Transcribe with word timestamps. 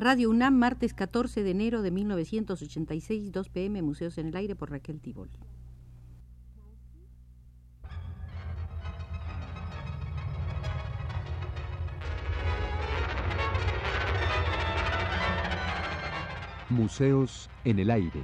Radio 0.00 0.30
UNAM, 0.30 0.54
martes 0.54 0.94
14 0.94 1.42
de 1.42 1.50
enero 1.50 1.82
de 1.82 1.90
1986, 1.90 3.32
2 3.32 3.48
pm, 3.48 3.82
Museos 3.82 4.16
en 4.18 4.28
el 4.28 4.36
Aire 4.36 4.54
por 4.54 4.70
Raquel 4.70 5.00
Tibol. 5.00 5.28
Museos 16.70 17.50
en 17.64 17.80
el 17.80 17.90
Aire. 17.90 18.22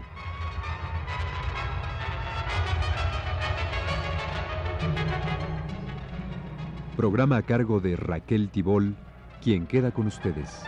Programa 6.97 7.39
a 7.39 7.43
cargo 7.43 7.81
de 7.81 7.97
Raquel 7.97 8.49
Tibol, 8.51 8.95
quien 9.43 9.67
queda 9.67 9.91
con 9.91 10.07
ustedes. 10.07 10.63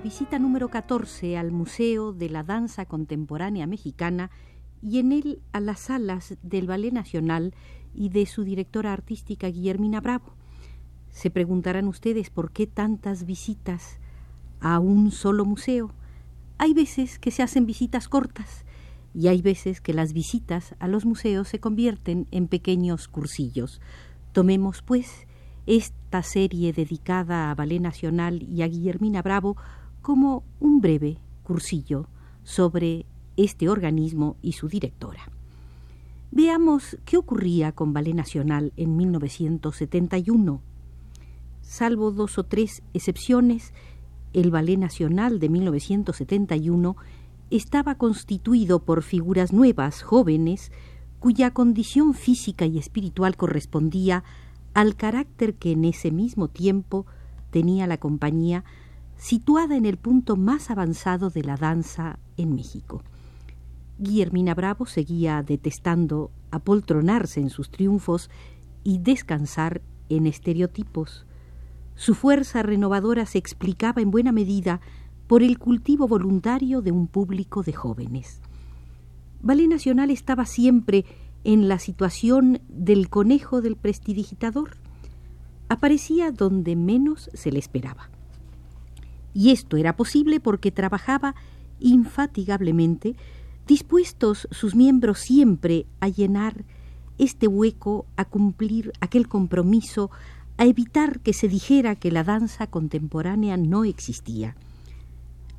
Visita 0.00 0.38
número 0.38 0.68
14 0.68 1.36
al 1.36 1.50
Museo 1.50 2.12
de 2.12 2.28
la 2.28 2.42
Danza 2.42 2.86
Contemporánea 2.86 3.66
Mexicana 3.66 4.30
y 4.80 4.98
en 4.98 5.12
él 5.12 5.40
a 5.52 5.60
las 5.60 5.80
salas 5.80 6.36
del 6.42 6.66
Ballet 6.66 6.92
Nacional 6.92 7.54
y 7.94 8.10
de 8.10 8.26
su 8.26 8.44
directora 8.44 8.92
artística 8.92 9.48
Guillermina 9.48 10.00
Bravo. 10.00 10.34
Se 11.10 11.30
preguntarán 11.30 11.88
ustedes 11.88 12.30
por 12.30 12.52
qué 12.52 12.66
tantas 12.66 13.24
visitas 13.24 13.98
a 14.60 14.78
un 14.78 15.10
solo 15.10 15.44
museo. 15.44 15.92
Hay 16.58 16.74
veces 16.74 17.18
que 17.18 17.30
se 17.30 17.42
hacen 17.42 17.66
visitas 17.66 18.08
cortas 18.08 18.64
y 19.14 19.28
hay 19.28 19.42
veces 19.42 19.80
que 19.80 19.94
las 19.94 20.12
visitas 20.12 20.76
a 20.78 20.86
los 20.86 21.06
museos 21.06 21.48
se 21.48 21.60
convierten 21.60 22.28
en 22.30 22.46
pequeños 22.46 23.08
cursillos. 23.08 23.80
Tomemos, 24.32 24.82
pues, 24.82 25.26
esta 25.66 26.22
serie 26.22 26.72
dedicada 26.72 27.50
a 27.50 27.54
Ballet 27.54 27.80
Nacional 27.80 28.42
y 28.42 28.62
a 28.62 28.68
Guillermina 28.68 29.22
Bravo 29.22 29.56
como 30.02 30.44
un 30.60 30.80
breve 30.80 31.18
cursillo 31.42 32.06
sobre 32.44 33.06
este 33.36 33.68
organismo 33.68 34.36
y 34.42 34.52
su 34.52 34.68
directora. 34.68 35.30
Veamos 36.30 36.98
qué 37.04 37.16
ocurría 37.16 37.72
con 37.72 37.92
Ballet 37.92 38.14
Nacional 38.14 38.72
en 38.76 38.96
1971. 38.96 40.60
Salvo 41.62 42.10
dos 42.10 42.38
o 42.38 42.44
tres 42.44 42.82
excepciones, 42.92 43.72
el 44.32 44.50
Ballet 44.50 44.78
Nacional 44.78 45.38
de 45.38 45.48
1971 45.48 46.96
estaba 47.50 47.94
constituido 47.94 48.80
por 48.80 49.02
figuras 49.02 49.52
nuevas, 49.52 50.02
jóvenes, 50.02 50.70
cuya 51.18 51.50
condición 51.50 52.14
física 52.14 52.66
y 52.66 52.78
espiritual 52.78 53.36
correspondía 53.36 54.22
al 54.74 54.96
carácter 54.96 55.54
que 55.54 55.72
en 55.72 55.84
ese 55.84 56.10
mismo 56.10 56.48
tiempo 56.48 57.06
tenía 57.50 57.86
la 57.86 57.96
compañía 57.96 58.64
situada 59.18 59.76
en 59.76 59.84
el 59.84 59.98
punto 59.98 60.36
más 60.36 60.70
avanzado 60.70 61.28
de 61.28 61.42
la 61.42 61.56
danza 61.56 62.18
en 62.36 62.54
México. 62.54 63.02
Guillermina 63.98 64.54
Bravo 64.54 64.86
seguía 64.86 65.42
detestando 65.42 66.30
apoltronarse 66.52 67.40
en 67.40 67.50
sus 67.50 67.70
triunfos 67.70 68.30
y 68.84 68.98
descansar 68.98 69.82
en 70.08 70.26
estereotipos. 70.26 71.26
Su 71.96 72.14
fuerza 72.14 72.62
renovadora 72.62 73.26
se 73.26 73.38
explicaba 73.38 74.00
en 74.00 74.12
buena 74.12 74.30
medida 74.30 74.80
por 75.26 75.42
el 75.42 75.58
cultivo 75.58 76.06
voluntario 76.06 76.80
de 76.80 76.92
un 76.92 77.08
público 77.08 77.64
de 77.64 77.72
jóvenes. 77.72 78.40
Ballet 79.42 79.68
Nacional 79.68 80.10
estaba 80.10 80.46
siempre 80.46 81.04
en 81.42 81.68
la 81.68 81.80
situación 81.80 82.60
del 82.68 83.08
conejo 83.08 83.60
del 83.62 83.76
prestidigitador. 83.76 84.76
Aparecía 85.68 86.30
donde 86.30 86.76
menos 86.76 87.30
se 87.34 87.50
le 87.50 87.58
esperaba. 87.58 88.10
Y 89.34 89.50
esto 89.50 89.76
era 89.76 89.96
posible 89.96 90.40
porque 90.40 90.70
trabajaba 90.70 91.34
infatigablemente, 91.80 93.14
dispuestos 93.66 94.48
sus 94.50 94.74
miembros 94.74 95.20
siempre 95.20 95.86
a 96.00 96.08
llenar 96.08 96.64
este 97.18 97.48
hueco, 97.48 98.06
a 98.16 98.24
cumplir 98.24 98.92
aquel 99.00 99.28
compromiso, 99.28 100.10
a 100.56 100.66
evitar 100.66 101.20
que 101.20 101.32
se 101.32 101.48
dijera 101.48 101.96
que 101.96 102.10
la 102.10 102.24
danza 102.24 102.66
contemporánea 102.66 103.56
no 103.56 103.84
existía. 103.84 104.56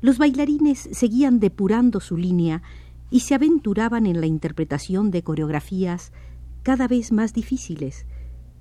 Los 0.02 0.18
bailarines 0.18 0.88
seguían 0.92 1.40
depurando 1.40 2.00
su 2.00 2.16
línea 2.16 2.62
y 3.10 3.20
se 3.20 3.34
aventuraban 3.34 4.06
en 4.06 4.20
la 4.20 4.26
interpretación 4.26 5.10
de 5.10 5.22
coreografías 5.22 6.12
cada 6.62 6.88
vez 6.88 7.12
más 7.12 7.34
difíciles, 7.34 8.06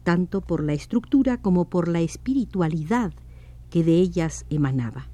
tanto 0.04 0.42
por 0.42 0.64
la 0.64 0.74
estructura 0.74 1.38
como 1.38 1.70
por 1.70 1.88
la 1.88 2.02
espiritualidad 2.02 3.14
que 3.70 3.84
de 3.84 3.94
ellas 3.94 4.46
emanaba. 4.50 5.08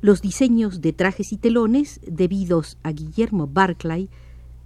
Los 0.00 0.20
diseños 0.20 0.80
de 0.80 0.92
trajes 0.92 1.32
y 1.32 1.36
telones, 1.36 2.00
debidos 2.06 2.76
a 2.82 2.90
Guillermo 2.90 3.46
Barclay, 3.46 4.08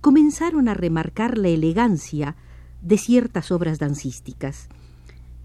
comenzaron 0.01 0.69
a 0.69 0.75
remarcar 0.75 1.37
la 1.37 1.49
elegancia 1.49 2.37
de 2.81 2.97
ciertas 2.97 3.51
obras 3.51 3.79
dancísticas. 3.79 4.69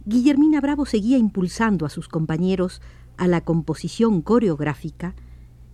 Guillermina 0.05 0.61
Bravo 0.61 0.85
seguía 0.85 1.17
impulsando 1.17 1.85
a 1.85 1.89
sus 1.89 2.07
compañeros 2.07 2.81
a 3.17 3.27
la 3.27 3.41
composición 3.41 4.21
coreográfica, 4.21 5.13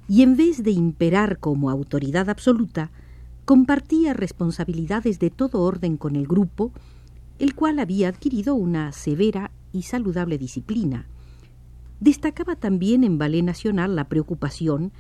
y 0.08 0.22
en 0.22 0.38
vez 0.38 0.64
de 0.64 0.72
imperar 0.72 1.38
como 1.40 1.70
autoridad 1.70 2.30
absoluta, 2.30 2.92
compartía 3.46 4.14
responsabilidades 4.14 5.20
de 5.20 5.30
todo 5.30 5.62
orden 5.62 5.98
con 5.98 6.16
el 6.16 6.28
grupo, 6.28 6.72
el 7.40 7.56
cual 7.56 7.80
había 7.80 8.10
adquirido 8.10 8.56
una 8.56 8.92
severa 8.92 9.52
y 9.72 9.84
saludable 9.84 10.38
disciplina. 10.38 11.08
Destacaba 12.00 12.56
también 12.56 13.04
en 13.04 13.18
Ballet 13.18 13.44
Nacional 13.44 13.96
la 13.96 14.08
preocupación, 14.08 14.92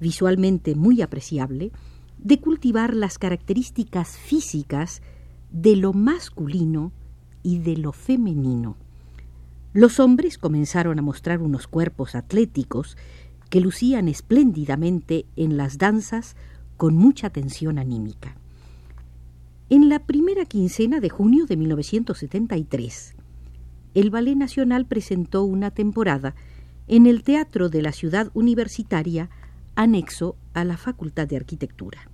visualmente 0.00 0.74
muy 0.74 1.02
apreciable, 1.02 1.70
de 2.18 2.40
cultivar 2.40 2.94
las 2.94 3.18
características 3.18 4.16
físicas 4.16 5.02
de 5.50 5.76
lo 5.76 5.92
masculino 5.92 6.92
y 7.42 7.58
de 7.58 7.76
lo 7.76 7.92
femenino. 7.92 8.76
Los 9.72 10.00
hombres 10.00 10.36
comenzaron 10.36 10.98
a 10.98 11.02
mostrar 11.02 11.40
unos 11.40 11.68
cuerpos 11.68 12.14
atléticos 12.14 12.96
que 13.50 13.60
lucían 13.60 14.08
espléndidamente 14.08 15.26
en 15.36 15.56
las 15.56 15.78
danzas 15.78 16.36
con 16.76 16.96
mucha 16.96 17.30
tensión 17.30 17.78
anímica. 17.78 18.36
En 19.68 19.88
la 19.88 20.00
primera 20.00 20.44
quincena 20.46 20.98
de 20.98 21.08
junio 21.08 21.46
de 21.46 21.56
1973, 21.56 23.14
el 23.94 24.10
Ballet 24.10 24.36
Nacional 24.36 24.86
presentó 24.86 25.42
una 25.42 25.70
temporada 25.70 26.34
en 26.86 27.06
el 27.06 27.22
Teatro 27.22 27.68
de 27.68 27.82
la 27.82 27.92
Ciudad 27.92 28.30
Universitaria 28.34 29.30
anexo 29.74 30.36
a 30.54 30.64
la 30.64 30.76
Facultad 30.76 31.26
de 31.26 31.36
Arquitectura. 31.36 32.10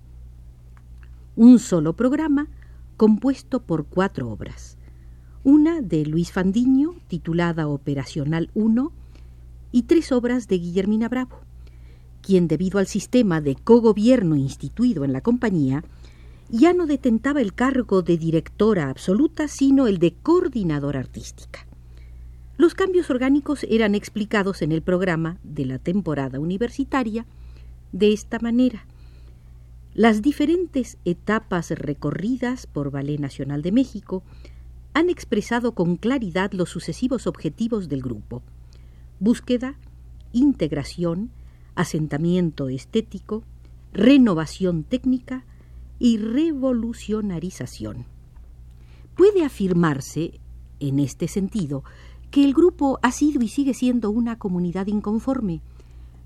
Un 1.35 1.59
solo 1.59 1.95
programa 1.95 2.49
compuesto 2.97 3.63
por 3.63 3.87
cuatro 3.87 4.31
obras. 4.31 4.79
Una 5.45 5.81
de 5.81 6.07
Luis 6.07 6.33
Fandiño, 6.33 6.95
titulada 7.09 7.69
Operacional 7.69 8.51
1, 8.55 8.93
y 9.73 9.83
tres 9.83 10.13
obras 10.13 10.49
de 10.49 10.59
Guillermina 10.59 11.09
Bravo, 11.09 11.41
quien 12.23 12.49
debido 12.49 12.79
al 12.79 12.87
sistema 12.87 13.41
de 13.41 13.55
cogobierno 13.55 14.37
instituido 14.37 15.05
en 15.05 15.13
la 15.13 15.21
compañía, 15.21 15.85
ya 16.49 16.73
no 16.73 16.87
detentaba 16.87 17.41
el 17.41 17.55
cargo 17.55 18.03
de 18.03 18.17
directora 18.17 18.89
absoluta, 18.89 19.49
sino 19.49 19.87
el 19.87 19.99
de 19.99 20.15
coordinadora 20.15 21.01
artística. 21.01 21.66
Los 22.57 22.75
cambios 22.75 23.11
orgánicos 23.11 23.65
eran 23.69 23.95
explicados 23.95 24.63
en 24.63 24.73
el 24.73 24.83
programa 24.83 25.39
de 25.43 25.67
la 25.67 25.79
temporada 25.79 26.41
universitaria 26.41 27.27
de 27.93 28.13
esta 28.13 28.39
manera. 28.39 28.87
Las 29.95 30.23
diferentes 30.23 30.99
etapas 31.05 31.71
recorridas 31.71 32.67
por 32.67 32.91
Ballet 32.91 33.19
Nacional 33.19 33.63
de 33.63 33.73
México 33.73 34.23
han 34.95 35.11
expresado 35.11 35.73
con 35.73 35.97
claridad 35.97 36.53
los 36.53 36.71
sucesivos 36.71 37.27
objetivos 37.27 37.89
del 37.89 38.03
grupo 38.03 38.43
búsqueda, 39.19 39.77
integración, 40.33 41.31
asentamiento 41.75 42.69
estético, 42.69 43.43
renovación 43.93 44.85
técnica 44.85 45.45
y 45.99 46.19
revolucionarización. 46.19 48.05
Puede 49.17 49.45
afirmarse, 49.45 50.41
en 50.81 50.99
este 50.99 51.29
sentido, 51.29 51.85
que 52.37 52.45
el 52.45 52.53
grupo 52.53 52.99
ha 53.01 53.13
sido 53.13 53.41
y 53.41 53.49
sigue 53.49 53.73
siendo 53.73 54.11
una 54.11 54.39
comunidad 54.39 54.89
inconforme. 54.89 55.63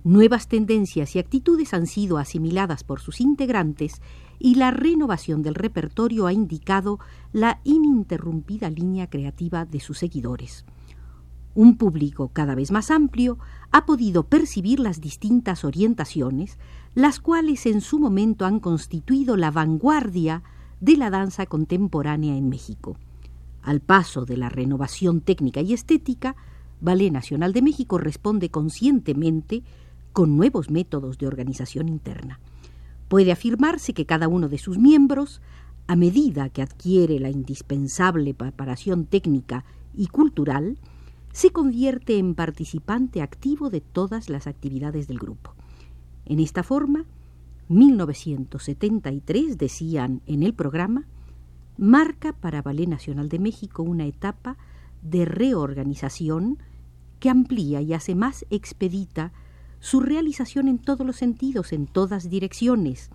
Nuevas 0.02 0.48
tendencias 0.48 1.14
y 1.14 1.20
actitudes 1.20 1.72
han 1.72 1.86
sido 1.86 2.18
asimiladas 2.18 2.82
por 2.82 2.98
sus 2.98 3.20
integrantes 3.20 4.02
y 4.40 4.56
la 4.56 4.72
renovación 4.72 5.44
del 5.44 5.54
repertorio 5.54 6.26
ha 6.26 6.32
indicado 6.32 6.98
la 7.32 7.60
ininterrumpida 7.62 8.70
línea 8.70 9.08
creativa 9.08 9.64
de 9.66 9.78
sus 9.78 9.98
seguidores. 9.98 10.64
Un 11.54 11.76
público 11.76 12.32
cada 12.32 12.56
vez 12.56 12.72
más 12.72 12.90
amplio 12.90 13.38
ha 13.70 13.86
podido 13.86 14.24
percibir 14.24 14.80
las 14.80 15.00
distintas 15.00 15.64
orientaciones, 15.64 16.58
las 16.96 17.20
cuales 17.20 17.66
en 17.66 17.80
su 17.80 18.00
momento 18.00 18.46
han 18.46 18.58
constituido 18.58 19.36
la 19.36 19.52
vanguardia 19.52 20.42
de 20.80 20.96
la 20.96 21.08
danza 21.10 21.46
contemporánea 21.46 22.36
en 22.36 22.48
México. 22.48 22.96
Al 23.62 23.80
paso 23.80 24.24
de 24.24 24.36
la 24.36 24.48
renovación 24.48 25.20
técnica 25.20 25.60
y 25.60 25.74
estética, 25.74 26.36
Ballet 26.80 27.10
Nacional 27.10 27.52
de 27.52 27.62
México 27.62 27.98
responde 27.98 28.50
conscientemente 28.50 29.62
con 30.12 30.36
nuevos 30.36 30.70
métodos 30.70 31.18
de 31.18 31.26
organización 31.26 31.88
interna. 31.88 32.40
Puede 33.08 33.32
afirmarse 33.32 33.92
que 33.92 34.06
cada 34.06 34.28
uno 34.28 34.48
de 34.48 34.58
sus 34.58 34.78
miembros, 34.78 35.42
a 35.86 35.96
medida 35.96 36.48
que 36.48 36.62
adquiere 36.62 37.18
la 37.18 37.30
indispensable 37.30 38.34
preparación 38.34 39.04
técnica 39.04 39.64
y 39.94 40.06
cultural, 40.06 40.78
se 41.32 41.50
convierte 41.50 42.18
en 42.18 42.34
participante 42.34 43.22
activo 43.22 43.70
de 43.70 43.80
todas 43.80 44.28
las 44.30 44.46
actividades 44.46 45.06
del 45.06 45.18
grupo. 45.18 45.54
En 46.24 46.40
esta 46.40 46.62
forma, 46.62 47.04
1973, 47.68 49.58
decían 49.58 50.22
en 50.26 50.42
el 50.42 50.54
programa, 50.54 51.06
marca 51.80 52.34
para 52.34 52.60
Ballet 52.60 52.86
Nacional 52.86 53.30
de 53.30 53.38
México 53.38 53.82
una 53.82 54.04
etapa 54.04 54.58
de 55.00 55.24
reorganización 55.24 56.58
que 57.20 57.30
amplía 57.30 57.80
y 57.80 57.94
hace 57.94 58.14
más 58.14 58.44
expedita 58.50 59.32
su 59.80 60.00
realización 60.00 60.68
en 60.68 60.78
todos 60.78 61.06
los 61.06 61.16
sentidos, 61.16 61.72
en 61.72 61.86
todas 61.86 62.28
direcciones, 62.28 63.08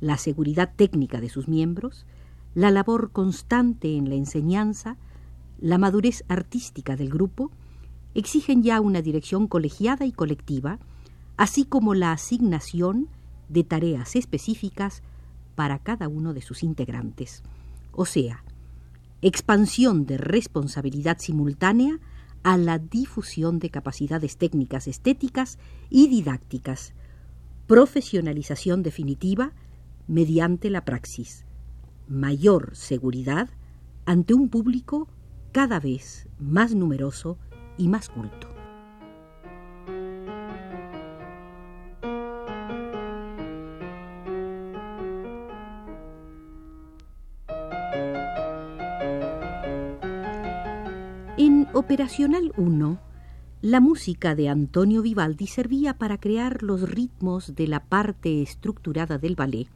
la 0.00 0.18
seguridad 0.18 0.72
técnica 0.76 1.20
de 1.20 1.28
sus 1.28 1.48
miembros, 1.48 2.06
la 2.54 2.70
labor 2.70 3.10
constante 3.10 3.96
en 3.96 4.08
la 4.08 4.14
enseñanza, 4.14 4.98
la 5.58 5.76
madurez 5.76 6.22
artística 6.28 6.94
del 6.94 7.10
grupo, 7.10 7.50
exigen 8.14 8.62
ya 8.62 8.80
una 8.80 9.02
dirección 9.02 9.48
colegiada 9.48 10.06
y 10.06 10.12
colectiva, 10.12 10.78
así 11.36 11.64
como 11.64 11.92
la 11.92 12.12
asignación 12.12 13.08
de 13.48 13.64
tareas 13.64 14.14
específicas 14.14 15.02
para 15.56 15.80
cada 15.80 16.06
uno 16.06 16.34
de 16.34 16.42
sus 16.42 16.62
integrantes. 16.62 17.42
O 17.98 18.04
sea, 18.04 18.44
expansión 19.22 20.04
de 20.04 20.18
responsabilidad 20.18 21.16
simultánea 21.18 21.98
a 22.42 22.58
la 22.58 22.78
difusión 22.78 23.58
de 23.58 23.70
capacidades 23.70 24.36
técnicas 24.36 24.86
estéticas 24.86 25.58
y 25.88 26.08
didácticas, 26.08 26.92
profesionalización 27.66 28.82
definitiva 28.82 29.52
mediante 30.06 30.68
la 30.68 30.84
praxis, 30.84 31.46
mayor 32.06 32.76
seguridad 32.76 33.48
ante 34.04 34.34
un 34.34 34.50
público 34.50 35.08
cada 35.52 35.80
vez 35.80 36.28
más 36.38 36.74
numeroso 36.74 37.38
y 37.78 37.88
más 37.88 38.10
culto. 38.10 38.55
Operacional 51.96 52.52
1, 52.58 53.00
la 53.62 53.80
música 53.80 54.34
de 54.34 54.50
Antonio 54.50 55.00
Vivaldi 55.00 55.46
servía 55.46 55.96
para 55.96 56.18
crear 56.18 56.62
los 56.62 56.82
ritmos 56.82 57.54
de 57.54 57.66
la 57.66 57.86
parte 57.86 58.42
estructurada 58.42 59.16
del 59.16 59.34
ballet, 59.34 59.66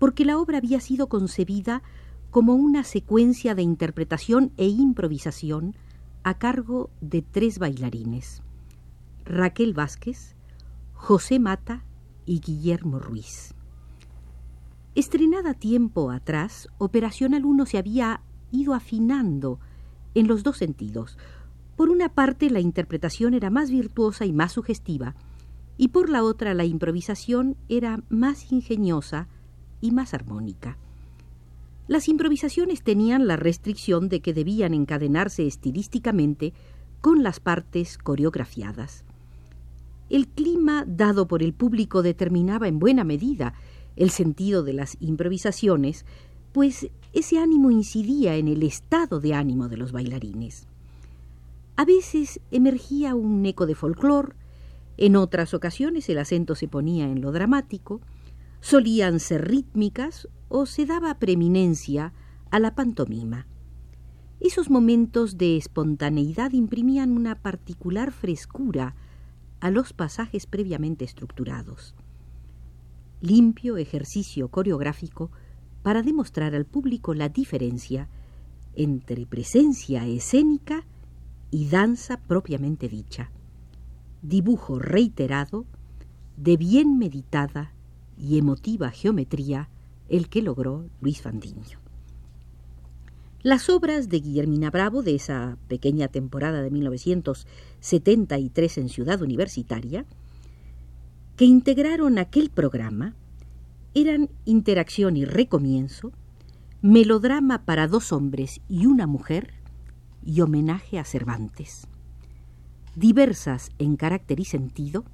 porque 0.00 0.24
la 0.24 0.38
obra 0.38 0.58
había 0.58 0.80
sido 0.80 1.08
concebida 1.08 1.84
como 2.32 2.54
una 2.54 2.82
secuencia 2.82 3.54
de 3.54 3.62
interpretación 3.62 4.50
e 4.56 4.66
improvisación 4.66 5.76
a 6.24 6.34
cargo 6.34 6.90
de 7.00 7.22
tres 7.22 7.60
bailarines, 7.60 8.42
Raquel 9.24 9.72
Vázquez, 9.72 10.34
José 10.94 11.38
Mata 11.38 11.84
y 12.24 12.40
Guillermo 12.40 12.98
Ruiz. 12.98 13.54
Estrenada 14.96 15.54
tiempo 15.54 16.10
atrás, 16.10 16.68
Operacional 16.78 17.44
1 17.44 17.66
se 17.66 17.78
había 17.78 18.22
ido 18.50 18.74
afinando 18.74 19.60
en 20.16 20.26
los 20.26 20.42
dos 20.42 20.56
sentidos. 20.56 21.18
Por 21.76 21.90
una 21.90 22.08
parte, 22.08 22.50
la 22.50 22.60
interpretación 22.60 23.34
era 23.34 23.50
más 23.50 23.70
virtuosa 23.70 24.24
y 24.24 24.32
más 24.32 24.52
sugestiva, 24.52 25.14
y 25.76 25.88
por 25.88 26.08
la 26.08 26.24
otra, 26.24 26.54
la 26.54 26.64
improvisación 26.64 27.56
era 27.68 28.02
más 28.08 28.50
ingeniosa 28.50 29.28
y 29.82 29.90
más 29.90 30.14
armónica. 30.14 30.78
Las 31.86 32.08
improvisaciones 32.08 32.82
tenían 32.82 33.26
la 33.26 33.36
restricción 33.36 34.08
de 34.08 34.20
que 34.20 34.32
debían 34.32 34.72
encadenarse 34.72 35.46
estilísticamente 35.46 36.54
con 37.02 37.22
las 37.22 37.38
partes 37.38 37.98
coreografiadas. 37.98 39.04
El 40.08 40.28
clima 40.28 40.84
dado 40.86 41.28
por 41.28 41.42
el 41.42 41.52
público 41.52 42.02
determinaba 42.02 42.68
en 42.68 42.78
buena 42.78 43.04
medida 43.04 43.52
el 43.96 44.10
sentido 44.10 44.62
de 44.62 44.72
las 44.72 44.96
improvisaciones, 45.00 46.06
pues 46.56 46.88
ese 47.12 47.38
ánimo 47.38 47.70
incidía 47.70 48.36
en 48.36 48.48
el 48.48 48.62
estado 48.62 49.20
de 49.20 49.34
ánimo 49.34 49.68
de 49.68 49.76
los 49.76 49.92
bailarines. 49.92 50.66
A 51.76 51.84
veces 51.84 52.40
emergía 52.50 53.14
un 53.14 53.44
eco 53.44 53.66
de 53.66 53.74
folclore, 53.74 54.32
en 54.96 55.16
otras 55.16 55.52
ocasiones 55.52 56.08
el 56.08 56.16
acento 56.16 56.54
se 56.54 56.66
ponía 56.66 57.10
en 57.10 57.20
lo 57.20 57.30
dramático, 57.30 58.00
solían 58.62 59.20
ser 59.20 59.46
rítmicas 59.46 60.28
o 60.48 60.64
se 60.64 60.86
daba 60.86 61.18
preeminencia 61.18 62.14
a 62.50 62.58
la 62.58 62.74
pantomima. 62.74 63.46
Esos 64.40 64.70
momentos 64.70 65.36
de 65.36 65.58
espontaneidad 65.58 66.52
imprimían 66.52 67.10
una 67.10 67.34
particular 67.34 68.12
frescura 68.12 68.94
a 69.60 69.70
los 69.70 69.92
pasajes 69.92 70.46
previamente 70.46 71.04
estructurados. 71.04 71.94
Limpio 73.20 73.76
ejercicio 73.76 74.48
coreográfico 74.48 75.30
para 75.86 76.02
demostrar 76.02 76.54
al 76.56 76.64
público 76.64 77.14
la 77.14 77.28
diferencia 77.28 78.08
entre 78.74 79.24
presencia 79.24 80.04
escénica 80.04 80.84
y 81.52 81.68
danza 81.68 82.16
propiamente 82.16 82.88
dicha. 82.88 83.30
Dibujo 84.20 84.80
reiterado 84.80 85.64
de 86.36 86.56
bien 86.56 86.98
meditada 86.98 87.70
y 88.18 88.36
emotiva 88.36 88.90
geometría 88.90 89.68
el 90.08 90.28
que 90.28 90.42
logró 90.42 90.86
Luis 91.00 91.22
Fandiño. 91.22 91.78
Las 93.42 93.70
obras 93.70 94.08
de 94.08 94.18
Guillermina 94.18 94.72
Bravo 94.72 95.04
de 95.04 95.14
esa 95.14 95.56
pequeña 95.68 96.08
temporada 96.08 96.62
de 96.62 96.70
1973 96.72 98.78
en 98.78 98.88
Ciudad 98.88 99.22
Universitaria, 99.22 100.04
que 101.36 101.44
integraron 101.44 102.18
aquel 102.18 102.50
programa, 102.50 103.14
eran 103.96 104.28
Interacción 104.44 105.16
y 105.16 105.24
Recomienzo, 105.24 106.12
Melodrama 106.82 107.64
para 107.64 107.88
dos 107.88 108.12
hombres 108.12 108.60
y 108.68 108.84
una 108.84 109.06
mujer 109.06 109.54
y 110.22 110.42
Homenaje 110.42 110.98
a 110.98 111.04
Cervantes. 111.04 111.86
Diversas 112.94 113.70
en 113.78 113.96
carácter 113.96 114.38
y 114.38 114.44
sentido, 114.44 115.06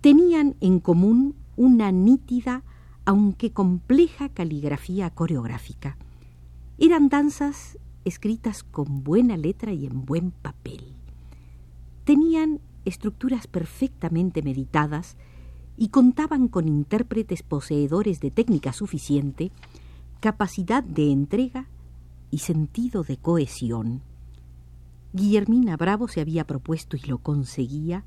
tenían 0.00 0.56
en 0.62 0.80
común 0.80 1.34
una 1.56 1.92
nítida, 1.92 2.62
aunque 3.04 3.52
compleja 3.52 4.30
caligrafía 4.30 5.10
coreográfica. 5.10 5.98
Eran 6.78 7.10
danzas 7.10 7.78
escritas 8.06 8.62
con 8.62 9.04
buena 9.04 9.36
letra 9.36 9.74
y 9.74 9.84
en 9.84 10.06
buen 10.06 10.30
papel. 10.30 10.94
Tenían 12.04 12.60
estructuras 12.86 13.46
perfectamente 13.46 14.40
meditadas 14.40 15.18
y 15.76 15.88
contaban 15.88 16.48
con 16.48 16.68
intérpretes 16.68 17.42
poseedores 17.42 18.20
de 18.20 18.30
técnica 18.30 18.72
suficiente, 18.72 19.50
capacidad 20.20 20.82
de 20.82 21.12
entrega 21.12 21.66
y 22.30 22.38
sentido 22.38 23.02
de 23.02 23.16
cohesión. 23.16 24.02
Guillermina 25.12 25.76
Bravo 25.76 26.08
se 26.08 26.20
había 26.20 26.46
propuesto 26.46 26.96
y 26.96 27.00
lo 27.00 27.18
conseguía 27.18 28.04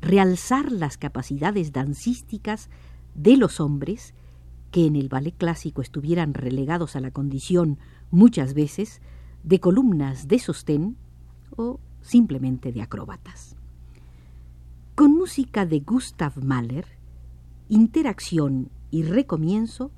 realzar 0.00 0.70
las 0.70 0.96
capacidades 0.96 1.72
dancísticas 1.72 2.68
de 3.14 3.36
los 3.36 3.60
hombres 3.60 4.14
que 4.70 4.86
en 4.86 4.96
el 4.96 5.08
ballet 5.08 5.34
clásico 5.36 5.82
estuvieran 5.82 6.34
relegados 6.34 6.94
a 6.94 7.00
la 7.00 7.10
condición 7.10 7.78
muchas 8.10 8.54
veces 8.54 9.00
de 9.42 9.60
columnas 9.60 10.28
de 10.28 10.38
sostén 10.38 10.96
o 11.56 11.80
simplemente 12.02 12.72
de 12.72 12.82
acróbatas. 12.82 13.56
Con 14.94 15.14
música 15.14 15.64
de 15.64 15.80
Gustav 15.80 16.32
Mahler, 16.42 16.97
Interacción 17.70 18.70
y 18.90 19.02
Recomienzo 19.02 19.90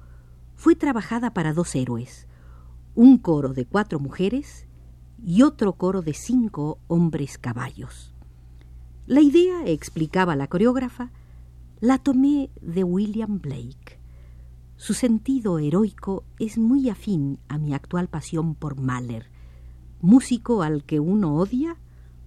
fue 0.57 0.75
trabajada 0.75 1.33
para 1.33 1.53
dos 1.53 1.77
héroes, 1.77 2.27
un 2.97 3.17
coro 3.17 3.53
de 3.53 3.65
cuatro 3.65 4.01
mujeres 4.01 4.67
y 5.25 5.43
otro 5.43 5.75
coro 5.75 6.03
de 6.03 6.13
cinco 6.13 6.81
hombres 6.89 7.39
caballos. 7.39 8.13
La 9.07 9.21
idea, 9.21 9.65
explicaba 9.67 10.35
la 10.35 10.49
coreógrafa, 10.49 11.13
la 11.79 11.99
tomé 11.99 12.51
de 12.61 12.83
William 12.83 13.41
Blake. 13.41 14.01
Su 14.75 14.93
sentido 14.93 15.61
heroico 15.61 16.25
es 16.41 16.59
muy 16.59 16.91
afín 16.91 17.39
a 17.47 17.57
mi 17.59 17.73
actual 17.73 18.09
pasión 18.09 18.57
por 18.57 18.81
Mahler, 18.81 19.31
músico 20.01 20.65
al 20.65 20.83
que 20.83 20.99
uno 20.99 21.37
odia 21.37 21.77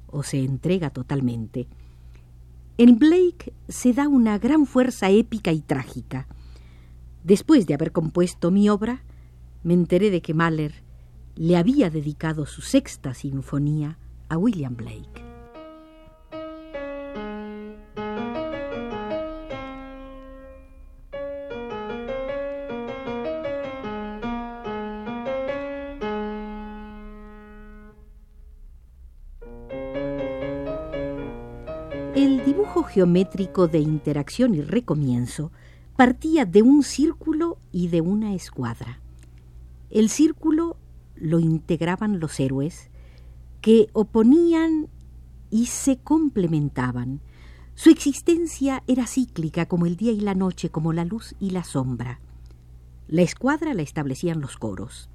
o 0.07 0.23
se 0.23 0.41
entrega 0.41 0.89
totalmente. 0.89 1.67
En 2.83 2.99
Blake 2.99 3.53
se 3.69 3.93
da 3.93 4.09
una 4.09 4.37
gran 4.37 4.65
fuerza 4.65 5.09
épica 5.09 5.53
y 5.53 5.61
trágica. 5.61 6.27
Después 7.23 7.65
de 7.65 7.75
haber 7.75 7.93
compuesto 7.93 8.51
mi 8.51 8.67
obra, 8.67 9.05
me 9.63 9.73
enteré 9.73 10.11
de 10.11 10.21
que 10.21 10.33
Mahler 10.33 10.83
le 11.37 11.55
había 11.55 11.89
dedicado 11.89 12.45
su 12.45 12.61
sexta 12.61 13.13
sinfonía 13.13 13.97
a 14.27 14.37
William 14.37 14.75
Blake. 14.75 15.22
De 33.05 33.79
interacción 33.79 34.55
y 34.55 34.61
recomienzo 34.61 35.51
partía 35.95 36.45
de 36.45 36.61
un 36.61 36.83
círculo 36.83 37.57
y 37.71 37.87
de 37.87 38.01
una 38.01 38.33
escuadra. 38.33 38.99
El 39.89 40.09
círculo 40.09 40.77
lo 41.15 41.39
integraban 41.39 42.19
los 42.19 42.39
héroes 42.39 42.89
que 43.61 43.87
oponían 43.93 44.89
y 45.49 45.67
se 45.67 45.97
complementaban. 45.97 47.21
Su 47.75 47.89
existencia 47.89 48.83
era 48.87 49.07
cíclica 49.07 49.67
como 49.67 49.85
el 49.85 49.95
día 49.95 50.11
y 50.11 50.19
la 50.19 50.35
noche, 50.35 50.69
como 50.69 50.93
la 50.93 51.05
luz 51.05 51.35
y 51.39 51.51
la 51.51 51.63
sombra. 51.63 52.19
La 53.07 53.21
escuadra 53.21 53.73
la 53.73 53.81
establecían 53.81 54.41
los 54.41 54.57
coros. 54.57 55.09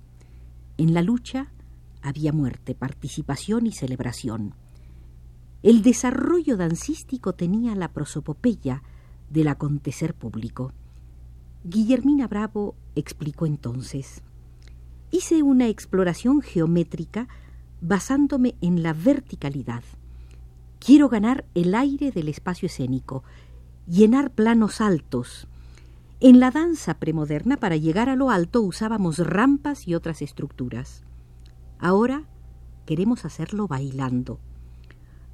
En 0.76 0.94
la 0.94 1.02
lucha 1.02 1.50
había 2.02 2.32
muerte, 2.32 2.74
participación 2.74 3.66
y 3.66 3.72
celebración. 3.72 4.54
El 5.62 5.82
desarrollo 5.82 6.56
dancístico 6.56 7.32
tenía 7.32 7.74
la 7.74 7.88
prosopopeya 7.88 8.82
del 9.28 9.48
acontecer 9.48 10.14
público. 10.14 10.72
Guillermina 11.64 12.28
Bravo 12.28 12.76
explicó 12.94 13.44
entonces 13.44 14.22
Hice 15.10 15.42
una 15.42 15.66
exploración 15.66 16.42
geométrica 16.42 17.26
basándome 17.80 18.54
en 18.60 18.84
la 18.84 18.92
verticalidad. 18.92 19.82
Quiero 20.78 21.08
ganar 21.08 21.44
el 21.54 21.74
aire 21.74 22.12
del 22.12 22.28
espacio 22.28 22.66
escénico, 22.66 23.24
llenar 23.88 24.30
planos 24.30 24.80
altos. 24.80 25.48
En 26.20 26.38
la 26.38 26.52
danza 26.52 26.94
premoderna, 27.00 27.56
para 27.56 27.76
llegar 27.76 28.08
a 28.08 28.16
lo 28.16 28.30
alto, 28.30 28.62
usábamos 28.62 29.18
rampas 29.18 29.88
y 29.88 29.96
otras 29.96 30.22
estructuras. 30.22 31.02
Ahora 31.80 32.24
queremos 32.86 33.24
hacerlo 33.24 33.66
bailando. 33.66 34.38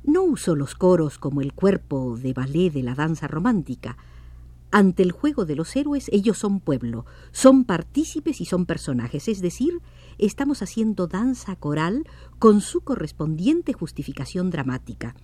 No 0.05 0.23
uso 0.23 0.55
los 0.55 0.75
coros 0.75 1.19
como 1.19 1.41
el 1.41 1.55
cuerpo 1.55 2.17
de 2.19 2.35
ballet 2.35 2.71
de 2.71 2.83
la 2.83 2.95
danza 2.95 3.27
romántica. 3.27 3.97
Ante 4.71 5.03
el 5.03 5.13
juego 5.13 5.47
de 5.47 5.57
los 5.57 5.75
héroes, 5.77 6.11
ellos 6.13 6.37
son 6.37 6.61
pueblo, 6.61 7.07
son 7.33 7.65
partícipes 7.65 8.41
y 8.43 8.45
son 8.45 8.67
personajes, 8.67 9.29
es 9.29 9.41
decir, 9.41 9.81
estamos 10.19 10.63
haciendo 10.63 11.07
danza 11.07 11.57
coral 11.57 12.07
con 12.39 12.61
su 12.61 12.83
correspondiente 12.83 13.73
justificación 13.73 14.51
dramática. 14.51 15.15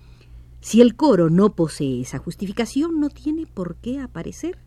Si 0.61 0.81
el 0.81 0.97
coro 0.97 1.29
no 1.29 1.55
posee 1.55 2.01
esa 2.01 2.19
justificación, 2.19 3.01
no 3.01 3.11
tiene 3.11 3.47
por 3.47 3.77
qué 3.77 3.99
aparecer. 3.99 4.59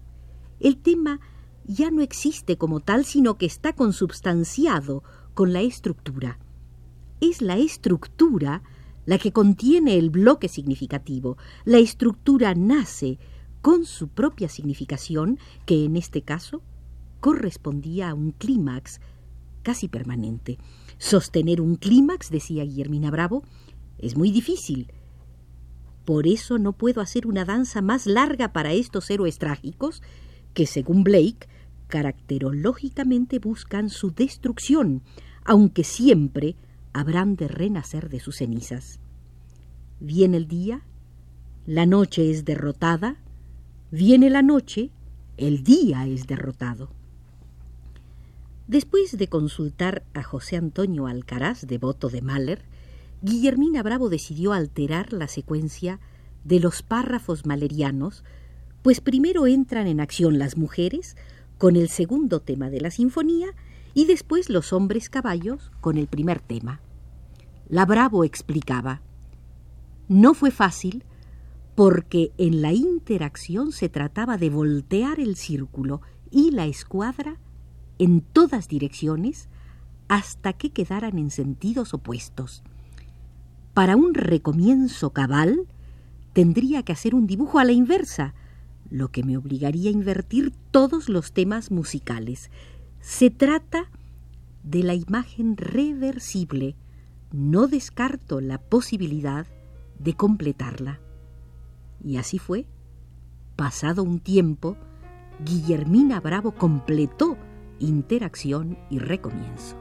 El 0.60 0.78
tema 0.78 1.20
ya 1.66 1.90
no 1.90 2.02
existe 2.02 2.58
como 2.58 2.82
tal, 2.82 3.06
sino 3.06 3.38
que 3.38 3.46
está 3.46 3.74
consubstanciado 3.74 5.04
con 5.34 5.54
la 5.54 5.62
estructura. 5.62 6.38
Es 7.20 7.42
la 7.42 7.58
estructura 7.58 8.64
la 9.06 9.18
que 9.18 9.32
contiene 9.32 9.98
el 9.98 10.10
bloque 10.10 10.48
significativo. 10.48 11.38
La 11.66 11.78
estructura 11.78 12.54
nace 12.56 13.20
con 13.62 13.86
su 13.86 14.10
propia 14.10 14.50
significación, 14.50 15.40
que 15.66 15.86
en 15.86 15.96
este 15.96 16.22
caso 16.22 16.62
correspondía 17.20 18.10
a 18.10 18.14
un 18.14 18.32
clímax 18.32 19.00
casi 19.62 19.88
permanente. 19.88 20.58
Sostener 20.98 21.62
un 21.62 21.76
clímax, 21.76 22.30
decía 22.30 22.66
Guillermina 22.66 23.10
Bravo, 23.10 23.44
es 23.98 24.18
muy 24.18 24.32
difícil. 24.32 24.92
Por 26.06 26.28
eso 26.28 26.60
no 26.60 26.74
puedo 26.74 27.00
hacer 27.00 27.26
una 27.26 27.46
danza 27.46 27.82
más 27.82 28.06
larga 28.06 28.52
para 28.52 28.74
estos 28.74 29.10
héroes 29.10 29.38
trágicos 29.38 30.02
que, 30.54 30.68
según 30.68 31.04
Blake, 31.04 31.48
caracterológicamente 31.88 33.40
buscan 33.40 33.90
su 33.90 34.12
destrucción, 34.12 35.02
aunque 35.46 35.84
siempre 35.84 36.56
habrán 36.94 37.36
de 37.36 37.48
renacer 37.48 38.10
de 38.10 38.20
sus 38.20 38.38
cenizas. 38.38 39.00
Viene 40.00 40.38
el 40.38 40.48
día, 40.48 40.84
la 41.66 41.86
noche 41.86 42.30
es 42.30 42.46
derrotada, 42.46 43.18
viene 43.92 44.30
la 44.30 44.42
noche, 44.42 44.92
el 45.38 45.64
día 45.64 46.08
es 46.08 46.28
derrotado. 46.28 46.92
Después 48.68 49.18
de 49.18 49.28
consultar 49.28 50.04
a 50.14 50.24
José 50.24 50.56
Antonio 50.56 51.08
Alcaraz, 51.08 51.68
devoto 51.68 52.10
de 52.10 52.22
Mahler, 52.22 52.64
Guillermina 53.22 53.84
Bravo 53.84 54.10
decidió 54.10 54.54
alterar 54.54 55.14
la 55.14 55.28
secuencia 55.28 56.00
de 56.44 56.60
los 56.60 56.82
párrafos 56.82 57.46
malerianos, 57.46 58.24
pues 58.82 59.00
primero 59.00 59.48
entran 59.48 59.88
en 59.88 60.00
acción 60.00 60.38
las 60.38 60.58
mujeres 60.58 61.16
con 61.58 61.76
el 61.76 61.90
segundo 61.90 62.42
tema 62.42 62.70
de 62.70 62.82
la 62.82 62.92
sinfonía 62.92 63.54
y 63.94 64.06
después 64.06 64.50
los 64.50 64.74
hombres 64.74 65.10
caballos 65.10 65.72
con 65.82 65.98
el 65.98 66.08
primer 66.08 66.40
tema. 66.40 66.82
La 67.70 67.86
Bravo 67.86 68.24
explicaba, 68.24 69.02
no 70.08 70.34
fue 70.34 70.52
fácil 70.52 71.04
porque 71.76 72.32
en 72.38 72.62
la 72.62 72.72
interacción 72.72 73.72
se 73.72 73.90
trataba 73.90 74.38
de 74.38 74.50
voltear 74.50 75.20
el 75.20 75.36
círculo 75.36 76.02
y 76.30 76.52
la 76.52 76.66
escuadra 76.66 77.38
en 78.00 78.22
todas 78.22 78.68
direcciones 78.68 79.50
hasta 80.08 80.54
que 80.54 80.72
quedaran 80.72 81.18
en 81.18 81.32
sentidos 81.32 81.94
opuestos. 81.94 82.64
Para 83.74 83.96
un 83.96 84.14
recomienzo 84.14 85.12
cabal, 85.12 85.68
tendría 86.34 86.84
que 86.84 86.92
hacer 86.92 87.16
un 87.16 87.26
dibujo 87.26 87.60
a 87.60 87.64
la 87.64 87.72
inversa, 87.72 88.36
lo 88.90 89.10
que 89.10 89.24
me 89.24 89.38
obligaría 89.38 89.90
a 89.90 89.94
invertir 89.94 90.54
todos 90.70 91.10
los 91.10 91.32
temas 91.32 91.72
musicales. 91.72 92.52
Se 93.04 93.30
trata 93.30 93.90
de 94.64 94.82
la 94.82 94.94
imagen 94.94 95.58
reversible. 95.58 96.78
No 97.34 97.68
descarto 97.68 98.40
la 98.40 98.60
posibilidad 98.60 99.46
de 100.00 100.14
completarla. 100.14 101.02
Y 102.02 102.16
así 102.16 102.40
fue. 102.40 102.66
Pasado 103.58 104.04
un 104.04 104.22
tiempo, 104.22 104.78
Guillermina 105.44 106.22
Bravo 106.22 106.54
completó 106.54 107.38
interacción 107.80 108.78
y 108.90 109.00
recomienzo. 109.00 109.76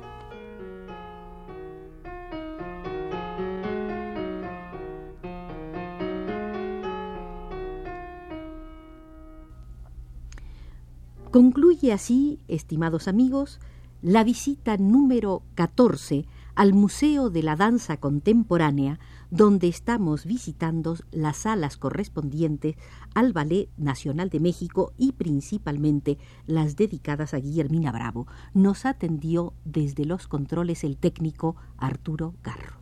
Concluye 11.33 11.95
así, 11.95 12.41
estimados 12.47 13.09
amigos, 13.09 13.59
la 14.03 14.23
visita 14.23 14.77
número 14.77 15.43
14 15.55 16.27
al 16.55 16.75
Museo 16.75 17.31
de 17.31 17.43
la 17.43 17.57
Danza 17.57 17.97
Contemporánea, 17.97 19.01
donde 19.31 19.67
estamos 19.69 20.27
visitando 20.27 20.95
las 21.11 21.39
salas 21.39 21.79
correspondientes 21.79 22.77
al 23.15 23.33
Ballet 23.33 23.71
Nacional 23.79 24.29
de 24.29 24.41
México 24.41 24.93
y 24.99 25.13
principalmente 25.13 26.19
las 26.47 26.77
dedicadas 26.77 27.33
a 27.33 27.39
Guillermina 27.39 27.93
Bravo. 27.93 28.27
Nos 28.53 28.85
atendió 28.85 29.55
desde 29.65 30.05
los 30.05 30.29
controles 30.29 30.85
el 30.85 30.99
técnico 30.99 31.57
Arturo 31.79 32.35
Garro. 32.43 32.82